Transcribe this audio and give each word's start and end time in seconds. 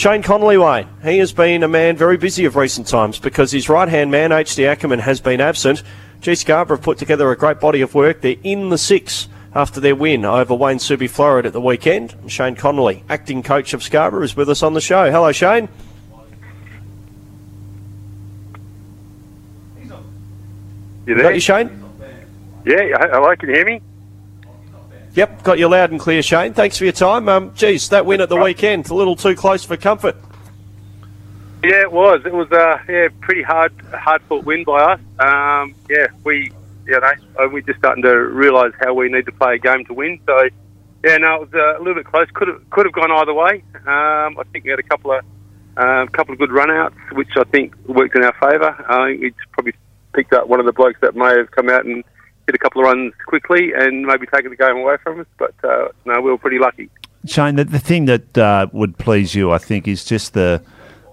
Shane 0.00 0.22
Connolly, 0.22 0.56
Wayne, 0.56 0.88
he 1.02 1.18
has 1.18 1.30
been 1.30 1.62
a 1.62 1.68
man 1.68 1.94
very 1.94 2.16
busy 2.16 2.46
of 2.46 2.56
recent 2.56 2.86
times 2.86 3.18
because 3.18 3.52
his 3.52 3.68
right 3.68 3.86
hand 3.86 4.10
man, 4.10 4.30
HD 4.30 4.66
Ackerman, 4.66 5.00
has 5.00 5.20
been 5.20 5.42
absent. 5.42 5.82
G 6.22 6.34
Scarborough 6.34 6.78
have 6.78 6.82
put 6.82 6.96
together 6.96 7.30
a 7.30 7.36
great 7.36 7.60
body 7.60 7.82
of 7.82 7.94
work. 7.94 8.22
They're 8.22 8.36
in 8.42 8.70
the 8.70 8.78
six 8.78 9.28
after 9.54 9.78
their 9.78 9.94
win 9.94 10.24
over 10.24 10.54
Wayne 10.54 10.78
Subi 10.78 11.00
Floreat 11.06 11.44
at 11.44 11.52
the 11.52 11.60
weekend. 11.60 12.14
Shane 12.28 12.56
Connolly, 12.56 13.04
acting 13.10 13.42
coach 13.42 13.74
of 13.74 13.82
Scarborough, 13.82 14.22
is 14.22 14.34
with 14.34 14.48
us 14.48 14.62
on 14.62 14.72
the 14.72 14.80
show. 14.80 15.10
Hello, 15.10 15.32
Shane. 15.32 15.68
You 21.04 21.14
there? 21.14 21.30
you, 21.30 21.40
Shane? 21.40 21.84
Yeah, 22.64 22.96
hello, 23.12 23.36
can 23.36 23.50
you 23.50 23.54
hear 23.54 23.66
me? 23.66 23.82
Yep, 25.14 25.42
got 25.42 25.58
you 25.58 25.68
loud 25.68 25.90
and 25.90 25.98
clear, 25.98 26.22
Shane. 26.22 26.54
Thanks 26.54 26.78
for 26.78 26.84
your 26.84 26.92
time. 26.92 27.28
Um, 27.28 27.52
geez, 27.54 27.88
that 27.88 28.06
win 28.06 28.20
at 28.20 28.28
the 28.28 28.36
weekend, 28.36 28.88
a 28.90 28.94
little 28.94 29.16
too 29.16 29.34
close 29.34 29.64
for 29.64 29.76
comfort. 29.76 30.16
Yeah, 31.64 31.82
it 31.82 31.92
was. 31.92 32.22
It 32.24 32.32
was 32.32 32.50
a 32.52 32.80
yeah, 32.88 33.08
pretty 33.20 33.42
hard, 33.42 33.72
hard 33.92 34.22
fought 34.22 34.44
win 34.44 34.64
by 34.64 34.94
us. 34.94 35.00
Um, 35.18 35.74
yeah, 35.90 36.06
we, 36.24 36.52
you 36.86 37.00
know, 37.00 37.12
uh, 37.38 37.48
we're 37.52 37.60
just 37.60 37.80
starting 37.80 38.02
to 38.04 38.16
realise 38.16 38.72
how 38.80 38.94
we 38.94 39.10
need 39.10 39.26
to 39.26 39.32
play 39.32 39.56
a 39.56 39.58
game 39.58 39.84
to 39.86 39.94
win. 39.94 40.20
So, 40.26 40.48
yeah, 41.04 41.16
no, 41.18 41.42
it 41.42 41.52
was 41.52 41.54
uh, 41.54 41.76
a 41.76 41.80
little 41.80 41.96
bit 41.96 42.06
close. 42.06 42.28
Could 42.32 42.48
have, 42.48 42.70
could 42.70 42.86
have 42.86 42.94
gone 42.94 43.10
either 43.10 43.34
way. 43.34 43.62
Um, 43.74 44.38
I 44.38 44.42
think 44.52 44.64
we 44.64 44.70
had 44.70 44.78
a 44.78 44.84
couple 44.84 45.12
of, 45.12 45.24
um, 45.76 46.08
couple 46.08 46.32
of 46.32 46.38
good 46.38 46.50
runouts, 46.50 46.94
which 47.12 47.30
I 47.36 47.44
think 47.44 47.74
worked 47.86 48.16
in 48.16 48.22
our 48.22 48.34
favour. 48.34 48.76
I 48.88 49.08
think 49.08 49.20
we 49.20 49.32
probably 49.52 49.74
picked 50.14 50.32
up 50.32 50.46
one 50.48 50.60
of 50.60 50.66
the 50.66 50.72
blokes 50.72 51.00
that 51.02 51.14
may 51.14 51.36
have 51.36 51.50
come 51.50 51.68
out 51.68 51.84
and 51.84 52.04
hit 52.50 52.54
a 52.56 52.58
couple 52.58 52.82
of 52.82 52.86
runs 52.86 53.14
quickly 53.26 53.72
and 53.74 54.04
maybe 54.04 54.26
taken 54.26 54.50
the 54.50 54.56
game 54.56 54.76
away 54.76 54.96
from 55.02 55.20
us. 55.20 55.26
But 55.38 55.54
uh, 55.62 55.88
no, 56.04 56.20
we 56.20 56.30
were 56.30 56.38
pretty 56.38 56.58
lucky. 56.58 56.90
Shane, 57.26 57.56
the, 57.56 57.64
the 57.64 57.78
thing 57.78 58.06
that 58.06 58.36
uh, 58.36 58.66
would 58.72 58.98
please 58.98 59.34
you, 59.34 59.52
I 59.52 59.58
think, 59.58 59.86
is 59.86 60.04
just 60.04 60.34
the 60.34 60.62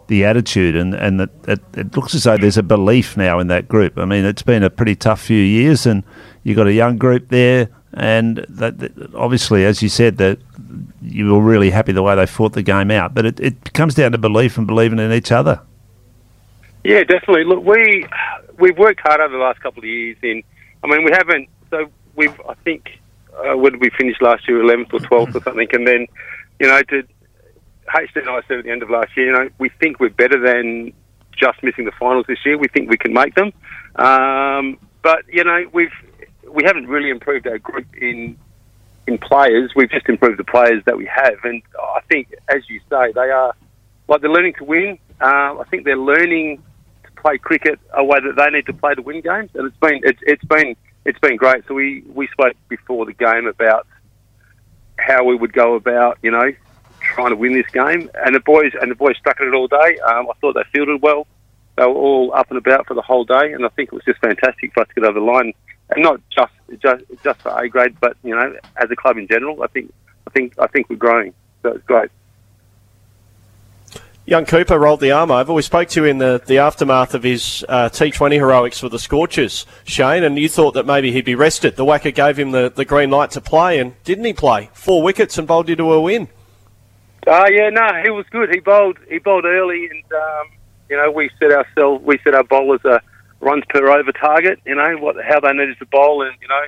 the 0.08 0.24
attitude, 0.24 0.76
and 0.76 0.94
and 0.94 1.20
that 1.20 1.30
it, 1.48 1.60
it 1.74 1.96
looks 1.96 2.16
as 2.16 2.24
though 2.24 2.38
there's 2.38 2.58
a 2.58 2.64
belief 2.64 3.18
now 3.18 3.40
in 3.40 3.48
that 3.48 3.68
group. 3.68 3.98
I 3.98 4.06
mean, 4.06 4.26
it's 4.26 4.42
been 4.42 4.64
a 4.64 4.70
pretty 4.70 4.96
tough 4.96 5.22
few 5.22 5.38
years, 5.38 5.86
and 5.86 6.04
you've 6.44 6.58
got 6.58 6.68
a 6.68 6.74
young 6.74 6.98
group 6.98 7.28
there, 7.28 7.70
and 7.94 8.38
that, 8.48 8.80
that 8.80 9.16
obviously, 9.16 9.66
as 9.66 9.84
you 9.84 9.90
said, 9.90 10.18
that 10.18 10.40
you 11.02 11.34
were 11.34 11.42
really 11.42 11.70
happy 11.70 11.92
the 11.92 12.02
way 12.04 12.16
they 12.16 12.26
fought 12.26 12.54
the 12.54 12.64
game 12.64 12.90
out. 12.90 13.14
But 13.14 13.26
it, 13.26 13.40
it 13.40 13.74
comes 13.74 13.96
down 13.96 14.14
to 14.14 14.18
belief 14.18 14.58
and 14.58 14.66
believing 14.66 15.00
in 15.00 15.12
each 15.12 15.32
other. 15.32 15.62
Yeah, 16.86 17.04
definitely. 17.04 17.44
Look, 17.44 17.66
we 17.66 18.08
we've 18.58 18.78
worked 18.78 19.02
hard 19.02 19.20
over 19.20 19.34
the 19.38 19.44
last 19.44 19.60
couple 19.60 19.80
of 19.80 19.90
years. 19.90 20.16
In, 20.24 20.42
I 20.84 20.88
mean, 20.88 21.04
we 21.04 21.12
haven't. 21.12 21.50
So 21.70 21.90
we've, 22.16 22.40
I 22.48 22.54
think, 22.64 23.00
uh, 23.38 23.56
did 23.56 23.82
we 23.82 23.90
finish 23.98 24.16
last 24.22 24.48
year? 24.48 24.62
Eleventh 24.62 24.94
or 24.94 25.00
twelfth 25.00 25.36
or 25.36 25.42
something. 25.42 25.68
And 25.74 25.88
then, 25.88 26.08
you 26.60 26.68
know, 26.68 26.82
to 26.82 27.04
HD 27.90 28.18
and 28.18 28.30
I 28.30 28.42
said 28.48 28.60
at 28.60 28.66
the 28.66 28.72
end 28.72 28.84
of 28.84 28.90
last 28.90 29.16
year, 29.16 29.28
you 29.28 29.34
know, 29.34 29.50
we 29.60 29.70
think 29.70 30.00
we're 30.00 30.10
better 30.10 30.40
than 30.40 30.94
just 31.38 31.62
missing 31.64 31.86
the 31.86 31.92
finals 32.00 32.26
this 32.28 32.40
year. 32.46 32.58
We 32.58 32.68
think 32.68 32.90
we 32.90 32.98
can 32.98 33.14
make 33.14 33.36
them. 33.36 33.54
Um, 33.96 34.78
but 35.02 35.24
you 35.32 35.44
know, 35.44 35.66
we've 35.72 35.92
we 36.50 36.64
haven't 36.66 36.88
really 36.88 37.10
improved 37.10 37.48
our 37.48 37.60
group 37.60 37.88
in 37.96 38.38
in 39.08 39.18
players. 39.18 39.72
We've 39.76 39.90
just 39.90 40.08
improved 40.10 40.40
the 40.40 40.44
players 40.44 40.84
that 40.86 40.98
we 40.98 41.06
have, 41.06 41.36
and 41.44 41.62
I 41.80 42.02
think, 42.10 42.34
as 42.50 42.64
you 42.70 42.82
say, 42.90 43.12
they 43.14 43.30
are 43.30 43.54
like 44.08 44.22
they're 44.22 44.32
learning 44.32 44.56
to 44.60 44.64
win. 44.64 45.00
Uh, 45.22 45.60
I 45.60 45.64
think 45.70 45.86
they're 45.86 45.98
learning 45.98 46.62
play 47.18 47.38
cricket 47.38 47.80
a 47.94 48.04
way 48.04 48.20
that 48.20 48.36
they 48.36 48.50
need 48.50 48.66
to 48.68 48.74
play 48.74 48.96
to 48.96 49.02
win 49.02 49.22
games, 49.22 49.52
and 49.56 49.68
it's 49.68 49.78
been 49.78 50.00
it's, 50.04 50.20
it's 50.24 50.44
been 50.46 50.76
it's 51.06 51.20
been 51.20 51.36
great. 51.36 51.64
So 51.68 51.74
we 51.74 52.04
we 52.14 52.28
spoke 52.28 52.56
before 52.70 53.06
the 53.06 53.14
game 53.14 53.48
about 53.48 53.88
how 54.98 55.24
we 55.24 55.36
would 55.36 55.54
go 55.54 55.76
about, 55.76 56.18
you 56.22 56.32
know, 56.32 56.52
trying 57.00 57.30
to 57.30 57.36
win 57.36 57.54
this 57.54 57.70
game, 57.72 58.10
and 58.26 58.36
the 58.36 58.40
boys 58.40 58.74
and 58.80 58.92
the 58.92 58.96
boys 58.96 59.16
stuck 59.20 59.40
at 59.40 59.48
it 59.48 59.54
all 59.54 59.68
day. 59.68 60.00
Um, 60.00 60.28
I 60.30 60.34
thought 60.42 60.54
they 60.54 60.64
fielded 60.72 61.02
well. 61.02 61.28
They 61.78 61.86
were 61.86 61.94
all 61.94 62.34
up 62.34 62.50
and 62.50 62.58
about 62.58 62.88
for 62.88 62.94
the 62.94 63.02
whole 63.02 63.24
day, 63.24 63.54
and 63.54 63.66
I 63.66 63.70
think 63.70 63.90
it 63.92 63.96
was 63.96 64.04
just 64.06 64.20
fantastic 64.20 64.74
for 64.74 64.82
us 64.82 64.88
to 64.90 64.96
get 64.96 65.04
over 65.04 65.20
the 65.20 65.26
line, 65.26 65.54
and 65.90 66.04
not 66.04 66.22
just 66.30 66.54
just 66.82 67.04
just 67.24 67.42
for 67.42 67.58
A 67.58 67.70
grade, 67.70 67.96
but 68.02 68.18
you 68.24 68.36
know, 68.36 68.56
as 68.78 68.90
a 68.92 68.96
club 68.96 69.18
in 69.18 69.28
general. 69.28 69.64
I 69.64 69.68
think 69.68 69.94
I 70.28 70.32
think 70.32 70.54
I 70.60 70.68
think 70.68 70.90
we're 70.90 70.98
growing, 70.98 71.34
so 71.64 71.70
it's 71.70 71.86
great. 71.86 72.10
Young 74.28 74.46
Cooper 74.46 74.78
rolled 74.78 75.00
the 75.00 75.12
arm 75.12 75.32
over. 75.32 75.54
We 75.54 75.62
spoke 75.62 75.88
to 75.88 76.02
you 76.02 76.06
in 76.06 76.18
the, 76.18 76.44
the 76.46 76.58
aftermath 76.58 77.14
of 77.14 77.24
his 77.24 77.64
uh, 77.70 77.88
T20 77.88 78.34
heroics 78.34 78.78
for 78.78 78.90
the 78.90 79.00
Scorchers, 79.00 79.66
Shane, 79.86 80.26
and 80.26 80.38
you 80.38 80.50
thought 80.50 80.74
that 80.74 80.86
maybe 80.86 81.14
he'd 81.14 81.24
be 81.24 81.34
rested. 81.34 81.78
The 81.78 81.86
WACA 81.86 82.14
gave 82.14 82.38
him 82.38 82.52
the, 82.52 82.70
the 82.70 82.84
green 82.84 83.10
light 83.10 83.32
to 83.32 83.42
play, 83.42 83.80
and 83.80 83.94
didn't 84.04 84.26
he 84.26 84.34
play? 84.34 84.70
Four 84.74 85.02
wickets 85.02 85.38
and 85.38 85.48
bowled 85.48 85.70
you 85.70 85.78
to 85.78 85.94
a 85.94 86.02
win. 86.02 86.28
Uh, 87.26 87.46
yeah, 87.50 87.70
no, 87.70 87.88
he 88.04 88.10
was 88.10 88.26
good. 88.30 88.50
He 88.54 88.60
bowled 88.60 88.98
he 89.10 89.18
bowled 89.18 89.46
early, 89.46 89.86
and 89.86 90.04
um, 90.12 90.48
you 90.90 90.98
know 90.98 91.10
we 91.10 91.30
set 91.40 91.54
ourselves 91.54 92.04
we 92.04 92.20
set 92.26 92.36
our 92.36 92.44
bowlers 92.44 92.84
a 92.84 93.02
runs 93.40 93.64
per 93.70 93.90
over 93.90 94.12
target. 94.12 94.60
You 94.66 94.76
know 94.76 94.98
what 94.98 95.16
how 95.24 95.40
they 95.40 95.54
needed 95.54 95.80
to 95.80 95.86
bowl, 95.86 96.22
and 96.22 96.36
you 96.42 96.50
know 96.50 96.66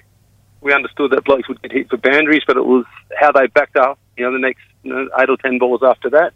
we 0.61 0.73
understood 0.73 1.11
that 1.11 1.25
blokes 1.25 1.49
would 1.49 1.61
get 1.61 1.73
hit 1.73 1.89
for 1.89 1.97
boundaries, 1.97 2.43
but 2.47 2.55
it 2.55 2.65
was 2.65 2.85
how 3.19 3.33
they 3.33 3.47
backed 3.47 3.75
up. 3.75 3.99
You 4.15 4.25
know 4.25 4.31
the 4.31 4.39
next 4.39 4.61
you 4.83 4.93
know, 4.93 5.09
eight 5.19 5.29
or 5.29 5.37
ten 5.37 5.59
balls 5.59 5.81
after 5.83 6.09
that 6.11 6.33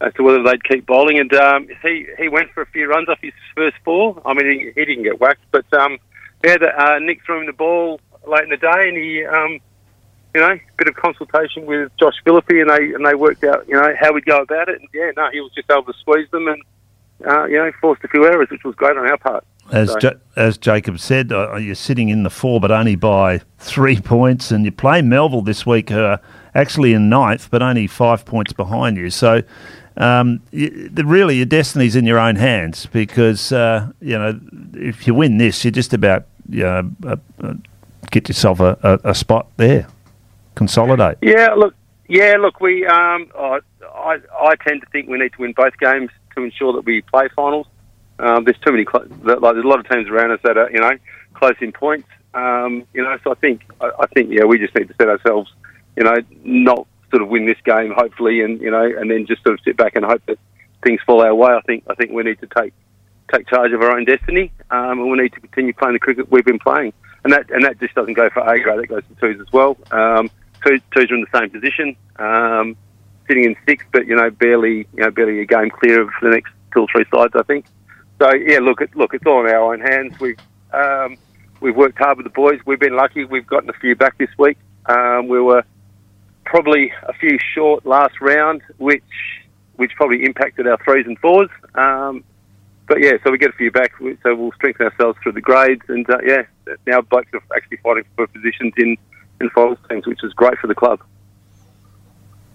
as 0.00 0.12
to 0.14 0.22
whether 0.22 0.42
they'd 0.42 0.64
keep 0.64 0.86
bowling. 0.86 1.18
And 1.18 1.32
um, 1.34 1.68
he 1.82 2.06
he 2.18 2.28
went 2.28 2.52
for 2.52 2.62
a 2.62 2.66
few 2.66 2.88
runs 2.88 3.08
off 3.08 3.18
his 3.20 3.32
first 3.56 3.76
four. 3.84 4.20
I 4.24 4.34
mean 4.34 4.46
he, 4.46 4.72
he 4.74 4.84
didn't 4.84 5.04
get 5.04 5.20
whacked, 5.20 5.44
but 5.50 5.64
um, 5.72 5.98
yeah, 6.44 6.56
the, 6.58 6.68
uh, 6.80 6.98
Nick 7.00 7.24
threw 7.24 7.40
him 7.40 7.46
the 7.46 7.52
ball 7.52 8.00
late 8.26 8.44
in 8.44 8.50
the 8.50 8.56
day, 8.56 8.88
and 8.88 8.96
he. 8.96 9.24
Um, 9.24 9.60
you 10.34 10.42
know, 10.42 10.50
a 10.50 10.60
bit 10.76 10.86
of 10.88 10.94
consultation 10.94 11.64
with 11.64 11.90
Josh 11.98 12.14
Philippe, 12.22 12.60
and 12.60 12.68
they 12.68 12.92
and 12.92 13.04
they 13.04 13.14
worked 13.14 13.42
out, 13.44 13.66
you 13.66 13.74
know, 13.74 13.94
how 13.98 14.12
we'd 14.12 14.26
go 14.26 14.42
about 14.42 14.68
it. 14.68 14.78
And 14.78 14.86
yeah, 14.92 15.10
no, 15.16 15.30
he 15.32 15.40
was 15.40 15.50
just 15.54 15.70
able 15.70 15.84
to 15.84 15.94
squeeze 16.00 16.30
them 16.30 16.46
and 16.48 16.62
uh, 17.26 17.44
you 17.46 17.56
know 17.56 17.72
forced 17.80 18.04
a 18.04 18.08
few 18.08 18.26
errors, 18.26 18.48
which 18.50 18.62
was 18.62 18.74
great 18.74 18.96
on 18.96 19.08
our 19.08 19.16
part. 19.16 19.44
As 19.72 19.90
So- 19.92 19.98
ja- 20.02 20.12
as 20.36 20.58
Jacob 20.58 21.00
said, 21.00 21.32
uh, 21.32 21.56
you're 21.56 21.74
sitting 21.74 22.10
in 22.10 22.24
the 22.24 22.30
four, 22.30 22.60
but 22.60 22.70
only 22.70 22.94
by 22.94 23.40
three 23.58 24.00
points, 24.00 24.50
and 24.50 24.66
you 24.66 24.70
play 24.70 25.00
Melville 25.00 25.42
this 25.42 25.64
week, 25.64 25.88
who 25.88 26.04
are 26.04 26.20
actually 26.54 26.92
in 26.92 27.08
ninth, 27.08 27.48
but 27.50 27.62
only 27.62 27.86
five 27.86 28.24
points 28.26 28.52
behind 28.52 28.96
you. 28.98 29.08
So. 29.10 29.42
Um, 29.98 30.40
you, 30.52 30.90
really, 30.94 31.36
your 31.36 31.46
destiny's 31.46 31.96
in 31.96 32.06
your 32.06 32.18
own 32.18 32.36
hands 32.36 32.86
because 32.86 33.52
uh, 33.52 33.90
you 34.00 34.16
know 34.16 34.40
if 34.74 35.06
you 35.06 35.14
win 35.14 35.38
this, 35.38 35.64
you're 35.64 35.72
just 35.72 35.92
about 35.92 36.24
you 36.48 36.62
know, 36.62 36.90
uh, 37.06 37.16
uh, 37.42 37.54
get 38.10 38.28
yourself 38.28 38.60
a, 38.60 38.78
a, 38.82 39.10
a 39.10 39.14
spot 39.14 39.48
there, 39.56 39.86
consolidate. 40.54 41.18
Yeah, 41.20 41.54
look, 41.54 41.74
yeah, 42.08 42.36
look, 42.38 42.60
we, 42.60 42.86
um, 42.86 43.30
I, 43.38 43.60
I, 43.82 44.18
I 44.40 44.54
tend 44.66 44.80
to 44.80 44.86
think 44.90 45.08
we 45.08 45.18
need 45.18 45.32
to 45.34 45.42
win 45.42 45.52
both 45.52 45.76
games 45.78 46.10
to 46.34 46.42
ensure 46.42 46.72
that 46.72 46.84
we 46.84 47.02
play 47.02 47.28
finals. 47.36 47.66
Um, 48.18 48.44
there's 48.44 48.58
too 48.58 48.72
many, 48.72 48.84
cl- 48.84 49.06
like, 49.22 49.40
there's 49.40 49.64
a 49.64 49.68
lot 49.68 49.78
of 49.78 49.88
teams 49.88 50.08
around 50.08 50.32
us 50.32 50.40
that 50.42 50.56
are, 50.56 50.70
you 50.70 50.80
know, 50.80 50.92
close 51.34 51.54
in 51.60 51.72
points. 51.72 52.08
Um, 52.34 52.84
you 52.94 53.02
know, 53.02 53.16
so 53.22 53.32
I 53.32 53.34
think, 53.34 53.62
I, 53.80 53.90
I 54.00 54.06
think, 54.06 54.30
yeah, 54.32 54.44
we 54.44 54.58
just 54.58 54.74
need 54.74 54.88
to 54.88 54.94
set 54.94 55.08
ourselves, 55.08 55.52
you 55.96 56.04
know, 56.04 56.16
not 56.44 56.86
sort 57.10 57.22
of 57.22 57.28
win 57.28 57.46
this 57.46 57.58
game, 57.64 57.92
hopefully, 57.96 58.42
and 58.42 58.60
you 58.60 58.70
know, 58.70 58.84
and 58.84 59.10
then 59.10 59.26
just 59.26 59.42
sort 59.42 59.54
of 59.54 59.60
sit 59.64 59.76
back 59.76 59.96
and 59.96 60.04
hope 60.04 60.22
that 60.26 60.38
things 60.82 61.00
fall 61.06 61.22
our 61.22 61.34
way. 61.34 61.52
I 61.52 61.60
think, 61.62 61.84
I 61.88 61.94
think 61.94 62.12
we 62.12 62.22
need 62.22 62.40
to 62.40 62.46
take 62.46 62.72
take 63.32 63.46
charge 63.48 63.72
of 63.72 63.82
our 63.82 63.92
own 63.92 64.04
destiny, 64.04 64.52
um, 64.70 65.00
and 65.00 65.10
we 65.10 65.18
need 65.18 65.32
to 65.32 65.40
continue 65.40 65.72
playing 65.72 65.94
the 65.94 65.98
cricket 65.98 66.30
we've 66.30 66.44
been 66.44 66.58
playing. 66.58 66.92
And 67.24 67.32
that 67.32 67.50
and 67.50 67.64
that 67.64 67.78
just 67.80 67.94
doesn't 67.94 68.14
go 68.14 68.28
for 68.30 68.40
A 68.40 68.60
grade; 68.60 68.80
that 68.80 68.86
goes 68.88 69.02
for 69.08 69.20
twos 69.20 69.40
as 69.40 69.52
well. 69.52 69.76
Um, 69.90 70.30
two, 70.64 70.78
twos 70.94 71.10
are 71.10 71.14
in 71.14 71.26
the 71.30 71.38
same 71.38 71.50
position, 71.50 71.96
um, 72.18 72.76
sitting 73.26 73.44
in 73.44 73.56
sixth, 73.66 73.86
but 73.92 74.06
you 74.06 74.16
know, 74.16 74.30
barely 74.30 74.86
you 74.94 75.04
know, 75.04 75.10
barely 75.10 75.40
a 75.40 75.46
game 75.46 75.70
clear 75.70 76.02
of 76.02 76.10
the 76.22 76.30
next 76.30 76.52
two 76.72 76.80
or 76.80 76.86
three 76.92 77.04
sides, 77.12 77.34
I 77.34 77.42
think. 77.42 77.66
So 78.20 78.32
yeah, 78.34 78.58
look, 78.60 78.80
it, 78.80 78.94
look, 78.96 79.14
it's 79.14 79.26
all 79.26 79.44
in 79.46 79.52
our 79.52 79.74
own 79.74 79.80
hands. 79.80 80.18
We 80.20 80.36
um, 80.72 81.16
we've 81.60 81.76
worked 81.76 81.98
hard 81.98 82.18
with 82.18 82.24
the 82.24 82.30
boys. 82.30 82.60
We've 82.66 82.80
been 82.80 82.96
lucky. 82.96 83.24
We've 83.24 83.46
gotten 83.46 83.70
a 83.70 83.74
few 83.74 83.96
back 83.96 84.16
this 84.18 84.30
week. 84.38 84.58
Um, 84.86 85.28
we 85.28 85.40
were 85.40 85.64
probably 86.48 86.92
a 87.02 87.12
few 87.12 87.38
short 87.54 87.84
last 87.86 88.20
round, 88.20 88.62
which 88.78 89.02
which 89.76 89.92
probably 89.96 90.24
impacted 90.24 90.66
our 90.66 90.78
threes 90.84 91.06
and 91.06 91.18
fours. 91.20 91.48
Um, 91.76 92.24
but 92.88 93.00
yeah, 93.00 93.12
so 93.22 93.30
we 93.30 93.38
get 93.38 93.50
a 93.50 93.56
few 93.56 93.70
back, 93.70 93.92
so 94.22 94.34
we'll 94.34 94.52
strengthen 94.52 94.86
ourselves 94.86 95.18
through 95.22 95.32
the 95.32 95.40
grades, 95.40 95.82
and 95.88 96.08
uh, 96.10 96.18
yeah, 96.26 96.42
now 96.86 97.00
blokes 97.02 97.28
are 97.34 97.42
actually 97.54 97.76
fighting 97.78 98.04
for 98.16 98.26
positions 98.26 98.72
in 98.76 98.96
in 99.40 99.50
finals 99.50 99.78
teams, 99.88 100.06
which 100.06 100.24
is 100.24 100.32
great 100.32 100.58
for 100.58 100.66
the 100.66 100.74
club. 100.74 101.00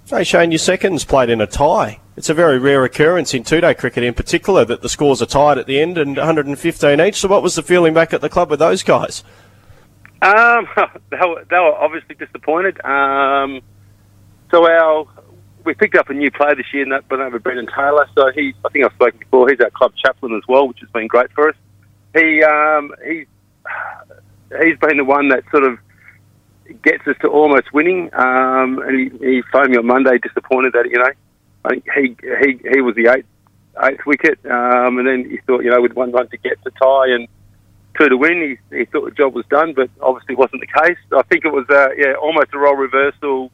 Hey, 0.07 0.25
Shane, 0.25 0.51
your 0.51 0.59
seconds 0.59 1.05
played 1.05 1.29
in 1.29 1.39
a 1.39 1.47
tie. 1.47 2.01
It's 2.17 2.29
a 2.29 2.33
very 2.33 2.59
rare 2.59 2.83
occurrence 2.83 3.33
in 3.33 3.43
two-day 3.43 3.73
cricket 3.73 4.03
in 4.03 4.13
particular 4.13 4.65
that 4.65 4.81
the 4.81 4.89
scores 4.89 5.21
are 5.21 5.25
tied 5.25 5.57
at 5.57 5.65
the 5.65 5.79
end 5.79 5.97
and 5.97 6.17
115 6.17 6.99
each. 6.99 7.15
So 7.15 7.29
what 7.29 7.41
was 7.41 7.55
the 7.55 7.63
feeling 7.63 7.93
back 7.93 8.11
at 8.13 8.19
the 8.19 8.27
club 8.27 8.49
with 8.49 8.59
those 8.59 8.83
guys? 8.83 9.23
Um, 10.21 10.67
they, 11.09 11.17
were, 11.17 11.45
they 11.49 11.57
were 11.57 11.73
obviously 11.73 12.15
disappointed. 12.15 12.83
Um, 12.85 13.61
so 14.53 14.69
our 14.69 15.07
we 15.65 15.73
picked 15.73 15.95
up 15.95 16.09
a 16.09 16.13
new 16.13 16.29
player 16.29 16.55
this 16.55 16.65
year, 16.73 16.85
went 16.87 17.11
over 17.11 17.39
Brendan 17.39 17.67
Taylor. 17.67 18.07
So 18.15 18.31
he, 18.35 18.53
I 18.65 18.69
think 18.69 18.85
I've 18.85 18.93
spoken 18.93 19.19
before. 19.19 19.49
He's 19.49 19.59
our 19.61 19.69
club 19.69 19.93
chaplain 19.95 20.35
as 20.35 20.43
well, 20.47 20.67
which 20.67 20.79
has 20.81 20.89
been 20.89 21.07
great 21.07 21.31
for 21.31 21.49
us. 21.49 21.55
He 22.13 22.43
um, 22.43 22.93
he's 23.05 23.27
he's 24.61 24.77
been 24.79 24.97
the 24.97 25.05
one 25.05 25.29
that 25.29 25.43
sort 25.51 25.63
of 25.63 25.79
gets 26.83 27.07
us 27.07 27.15
to 27.21 27.29
almost 27.29 27.73
winning. 27.73 28.09
Um, 28.13 28.79
and 28.79 28.99
he, 28.99 29.25
he 29.25 29.41
phoned 29.51 29.71
me 29.71 29.77
on 29.77 29.87
Monday, 29.87 30.17
disappointed 30.17 30.73
that 30.73 30.85
you 30.89 30.97
know 30.97 31.11
I 31.65 31.69
think 31.69 31.85
he 31.95 32.15
he 32.45 32.69
he 32.75 32.81
was 32.81 32.95
the 32.95 33.11
eighth 33.11 33.27
eighth 33.83 34.05
wicket, 34.05 34.39
um, 34.45 34.99
and 34.99 35.07
then 35.07 35.29
he 35.29 35.37
thought, 35.47 35.63
you 35.63 35.71
know, 35.71 35.81
with 35.81 35.93
one 35.93 36.11
run 36.11 36.29
to 36.29 36.37
get 36.37 36.61
to 36.63 36.71
tie 36.71 37.07
and 37.07 37.27
two 37.97 38.09
to 38.09 38.17
win, 38.17 38.57
he, 38.69 38.77
he 38.77 38.85
thought 38.85 39.05
the 39.05 39.15
job 39.15 39.33
was 39.33 39.45
done, 39.49 39.73
but 39.73 39.89
obviously 40.01 40.35
wasn't 40.35 40.61
the 40.61 40.81
case. 40.81 40.97
I 41.11 41.23
think 41.23 41.45
it 41.45 41.53
was, 41.53 41.65
uh, 41.69 41.89
yeah, 41.97 42.13
almost 42.13 42.53
a 42.53 42.57
role 42.57 42.75
reversal 42.75 43.51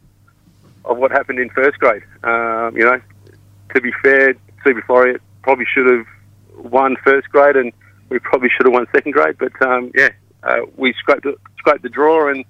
of 0.85 0.97
what 0.97 1.11
happened 1.11 1.39
in 1.39 1.49
first 1.49 1.79
grade. 1.79 2.03
Um, 2.23 2.75
you 2.75 2.85
know, 2.85 3.01
to 3.73 3.81
be 3.81 3.91
fair, 4.01 4.33
Floreat 4.65 5.19
probably 5.43 5.65
should 5.73 5.85
have 5.85 6.05
won 6.71 6.95
first 7.03 7.29
grade, 7.29 7.55
and 7.55 7.71
we 8.09 8.19
probably 8.19 8.49
should 8.49 8.65
have 8.65 8.73
won 8.73 8.87
second 8.91 9.11
grade. 9.11 9.37
But 9.37 9.59
um, 9.61 9.91
yeah, 9.95 10.09
uh, 10.43 10.61
we 10.77 10.93
scraped 10.93 11.23
the, 11.23 11.37
scraped 11.57 11.83
the 11.83 11.89
draw 11.89 12.29
and 12.29 12.45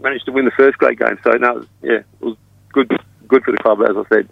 managed 0.00 0.26
to 0.26 0.32
win 0.32 0.44
the 0.44 0.52
first 0.52 0.78
grade 0.78 0.98
game. 0.98 1.18
So 1.24 1.30
no, 1.32 1.66
yeah, 1.82 1.98
it 1.98 2.06
was 2.20 2.36
good 2.72 2.90
good 3.28 3.44
for 3.44 3.52
the 3.52 3.58
club, 3.58 3.80
as 3.82 3.96
I 3.96 4.08
said. 4.08 4.28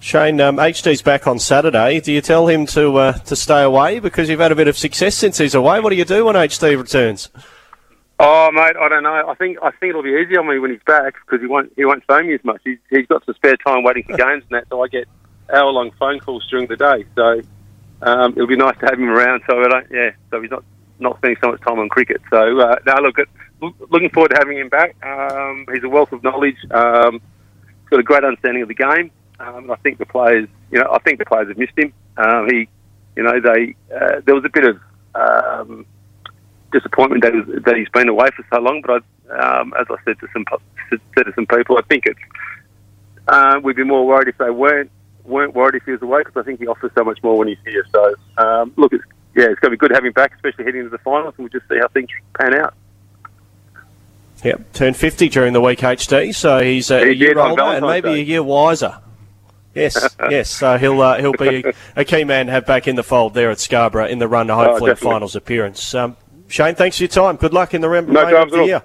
Shane, 0.00 0.38
um, 0.38 0.58
HD's 0.58 1.00
back 1.00 1.26
on 1.26 1.38
Saturday. 1.38 1.98
Do 1.98 2.12
you 2.12 2.20
tell 2.20 2.46
him 2.46 2.66
to 2.66 2.96
uh, 2.96 3.12
to 3.20 3.34
stay 3.34 3.62
away 3.62 4.00
because 4.00 4.28
you've 4.28 4.40
had 4.40 4.52
a 4.52 4.54
bit 4.54 4.68
of 4.68 4.76
success 4.76 5.14
since 5.14 5.38
he's 5.38 5.54
away? 5.54 5.80
What 5.80 5.90
do 5.90 5.96
you 5.96 6.04
do 6.04 6.26
when 6.26 6.34
HD 6.34 6.76
returns? 6.76 7.30
Oh, 8.26 8.50
mate, 8.52 8.74
I 8.80 8.88
don't 8.88 9.02
know. 9.02 9.28
I 9.28 9.34
think 9.34 9.58
I 9.62 9.70
think 9.70 9.90
it'll 9.90 10.02
be 10.02 10.16
easy 10.16 10.38
on 10.38 10.48
me 10.48 10.58
when 10.58 10.70
he's 10.70 10.82
back 10.86 11.14
because 11.26 11.42
he 11.42 11.46
won't 11.46 11.70
he 11.76 11.84
won't 11.84 12.02
phone 12.06 12.26
me 12.26 12.34
as 12.34 12.42
much. 12.42 12.62
He's, 12.64 12.78
he's 12.88 13.06
got 13.06 13.22
some 13.26 13.34
spare 13.34 13.58
time 13.58 13.82
waiting 13.82 14.04
for 14.04 14.16
games 14.16 14.44
and 14.48 14.52
that, 14.52 14.64
so 14.70 14.82
I 14.82 14.88
get 14.88 15.06
hour 15.52 15.70
long 15.70 15.90
phone 15.98 16.20
calls 16.20 16.46
during 16.48 16.66
the 16.66 16.76
day. 16.76 17.04
So 17.14 17.42
um, 18.00 18.32
it'll 18.32 18.46
be 18.46 18.56
nice 18.56 18.78
to 18.78 18.86
have 18.86 18.98
him 18.98 19.10
around. 19.10 19.42
So 19.46 19.60
I 19.60 19.68
don't, 19.68 19.86
yeah, 19.90 20.12
so 20.30 20.40
he's 20.40 20.50
not 20.50 20.64
not 20.98 21.18
spending 21.18 21.36
so 21.42 21.50
much 21.50 21.60
time 21.60 21.78
on 21.78 21.90
cricket. 21.90 22.22
So 22.30 22.60
uh, 22.60 22.76
now 22.86 22.98
look, 23.00 23.18
at, 23.18 23.28
looking 23.90 24.08
forward 24.08 24.30
to 24.30 24.36
having 24.38 24.56
him 24.56 24.70
back. 24.70 24.96
Um, 25.04 25.66
he's 25.70 25.84
a 25.84 25.88
wealth 25.90 26.12
of 26.12 26.22
knowledge. 26.22 26.56
Um, 26.70 27.20
he's 27.82 27.90
got 27.90 28.00
a 28.00 28.04
great 28.04 28.24
understanding 28.24 28.62
of 28.62 28.68
the 28.68 28.74
game. 28.74 29.10
Um, 29.38 29.70
I 29.70 29.76
think 29.76 29.98
the 29.98 30.06
players, 30.06 30.48
you 30.70 30.78
know, 30.78 30.88
I 30.90 30.98
think 31.00 31.18
the 31.18 31.26
players 31.26 31.48
have 31.48 31.58
missed 31.58 31.76
him. 31.76 31.92
Um, 32.16 32.48
he, 32.48 32.68
you 33.16 33.22
know, 33.22 33.38
they 33.38 33.74
uh, 33.94 34.22
there 34.24 34.34
was 34.34 34.44
a 34.46 34.48
bit 34.48 34.64
of 34.64 34.80
um, 35.14 35.84
disappointment 36.74 37.22
that, 37.22 37.32
was, 37.32 37.62
that 37.64 37.76
he's 37.76 37.88
been 37.90 38.08
away 38.08 38.28
for 38.36 38.44
so 38.52 38.60
long. 38.60 38.82
But 38.82 39.02
I, 39.30 39.60
um, 39.60 39.72
as 39.78 39.86
I 39.88 39.96
said 40.04 40.18
to 40.20 40.28
some 40.32 40.44
said 40.90 41.24
to 41.24 41.32
some 41.34 41.46
people, 41.46 41.78
I 41.78 41.82
think 41.82 42.04
it's 42.06 42.20
uh, 43.28 43.60
we'd 43.62 43.76
be 43.76 43.84
more 43.84 44.06
worried 44.06 44.28
if 44.28 44.36
they 44.38 44.50
weren't 44.50 44.90
weren't 45.24 45.54
worried 45.54 45.76
if 45.76 45.84
he 45.84 45.92
was 45.92 46.02
away 46.02 46.20
because 46.20 46.36
I 46.36 46.42
think 46.42 46.60
he 46.60 46.66
offers 46.66 46.92
so 46.94 47.04
much 47.04 47.22
more 47.22 47.38
when 47.38 47.48
he's 47.48 47.58
here. 47.64 47.86
So 47.92 48.14
um, 48.36 48.72
look, 48.76 48.92
it's, 48.92 49.04
yeah, 49.34 49.44
it's 49.44 49.60
going 49.60 49.70
to 49.70 49.76
be 49.76 49.76
good 49.76 49.92
having 49.92 50.08
him 50.08 50.12
back, 50.12 50.34
especially 50.34 50.64
heading 50.64 50.80
into 50.80 50.90
the 50.90 50.98
finals, 50.98 51.34
and 51.38 51.44
we'll 51.44 51.60
just 51.60 51.68
see 51.68 51.78
how 51.78 51.88
things 51.88 52.08
pan 52.38 52.54
out. 52.54 52.74
Yep, 54.42 54.72
turned 54.74 54.96
50 54.96 55.28
during 55.30 55.54
the 55.54 55.60
week, 55.60 55.78
HD, 55.78 56.34
so 56.34 56.62
he's 56.62 56.90
a, 56.90 57.00
He 57.00 57.12
a 57.12 57.14
year 57.14 57.38
older 57.38 57.62
and 57.62 57.86
maybe 57.86 58.10
Day. 58.10 58.20
a 58.20 58.24
year 58.24 58.42
wiser. 58.42 58.98
Yes, 59.74 60.16
yes. 60.30 60.50
So 60.50 60.76
he'll 60.76 61.00
uh, 61.00 61.18
he'll 61.18 61.32
be 61.32 61.64
a 61.96 62.04
key 62.04 62.24
man 62.24 62.46
to 62.46 62.52
have 62.52 62.66
back 62.66 62.86
in 62.86 62.96
the 62.96 63.02
fold 63.02 63.34
there 63.34 63.50
at 63.50 63.58
Scarborough 63.58 64.06
in 64.06 64.18
the 64.18 64.28
run 64.28 64.48
to 64.48 64.54
hopefully 64.54 64.92
a 64.92 64.96
finals 64.96 65.34
appearance. 65.34 65.94
Um, 65.94 66.16
Shane, 66.48 66.74
thanks 66.74 66.96
for 66.98 67.04
your 67.04 67.08
time. 67.08 67.36
Good 67.36 67.52
luck 67.52 67.74
in 67.74 67.80
the 67.80 67.88
rem- 67.88 68.12
No 68.12 68.20
remainder 68.20 68.36
of 68.40 68.50
the 68.50 68.64
year. 68.64 68.82